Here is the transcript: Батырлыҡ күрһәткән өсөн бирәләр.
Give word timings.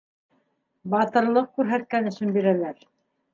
Батырлыҡ 0.93 1.51
күрһәткән 1.59 2.09
өсөн 2.13 2.33
бирәләр. 2.39 2.83